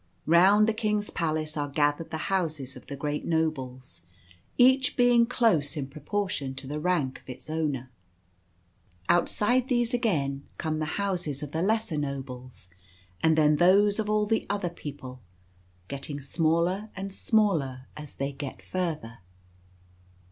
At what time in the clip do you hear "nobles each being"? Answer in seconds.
3.23-5.27